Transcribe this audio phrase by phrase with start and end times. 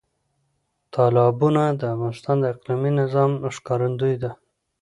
[0.93, 4.31] تالابونه د افغانستان د اقلیمي نظام ښکارندوی ده.